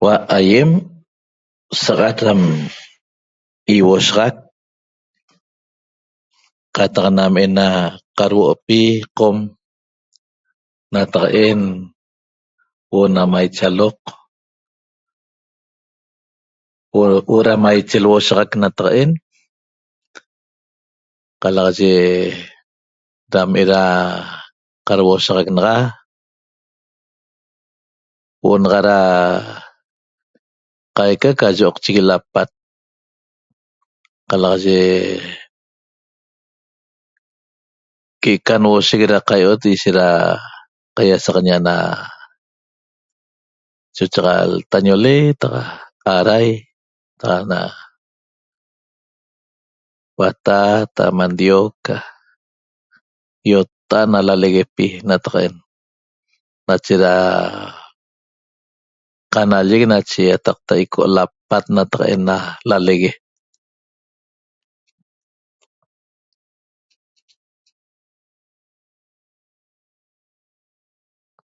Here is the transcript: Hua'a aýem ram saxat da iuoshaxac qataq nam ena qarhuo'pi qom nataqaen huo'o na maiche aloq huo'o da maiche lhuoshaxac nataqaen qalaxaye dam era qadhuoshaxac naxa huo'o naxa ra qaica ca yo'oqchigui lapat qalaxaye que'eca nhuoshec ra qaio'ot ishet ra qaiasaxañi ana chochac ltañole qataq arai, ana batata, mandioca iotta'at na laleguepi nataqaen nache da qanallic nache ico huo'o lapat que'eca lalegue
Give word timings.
Hua'a 0.00 0.26
aýem 0.38 0.70
ram 0.78 0.82
saxat 1.82 2.16
da 2.26 2.32
iuoshaxac 3.78 4.34
qataq 6.76 7.06
nam 7.16 7.34
ena 7.46 7.68
qarhuo'pi 8.18 8.80
qom 9.18 9.36
nataqaen 10.94 11.60
huo'o 12.90 13.08
na 13.14 13.22
maiche 13.32 13.64
aloq 13.70 13.98
huo'o 16.92 17.36
da 17.46 17.54
maiche 17.64 17.96
lhuoshaxac 18.04 18.50
nataqaen 18.62 19.10
qalaxaye 21.42 21.98
dam 23.32 23.50
era 23.62 23.82
qadhuoshaxac 24.86 25.48
naxa 25.56 25.78
huo'o 28.40 28.60
naxa 28.62 28.80
ra 28.88 28.98
qaica 30.96 31.30
ca 31.40 31.48
yo'oqchigui 31.58 32.02
lapat 32.10 32.50
qalaxaye 34.28 34.86
que'eca 38.22 38.54
nhuoshec 38.62 39.02
ra 39.12 39.18
qaio'ot 39.28 39.62
ishet 39.74 39.94
ra 39.98 40.08
qaiasaxañi 40.96 41.52
ana 41.58 41.76
chochac 43.96 44.26
ltañole 44.54 45.14
qataq 45.40 46.08
arai, 46.16 46.48
ana 47.22 47.60
batata, 50.18 51.04
mandioca 51.18 51.96
iotta'at 53.50 54.08
na 54.12 54.18
laleguepi 54.28 54.86
nataqaen 55.08 55.54
nache 56.68 56.94
da 57.04 57.12
qanallic 59.34 59.82
nache 59.92 60.22
ico 60.82 60.98
huo'o 60.98 61.12
lapat 61.16 61.64
que'eca 61.92 62.38
lalegue 62.70 63.12